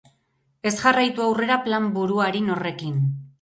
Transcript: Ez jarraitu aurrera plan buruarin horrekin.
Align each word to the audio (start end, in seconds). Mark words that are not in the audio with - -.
Ez 0.71 0.71
jarraitu 0.85 1.25
aurrera 1.25 1.59
plan 1.67 1.91
buruarin 1.99 2.51
horrekin. 2.57 2.99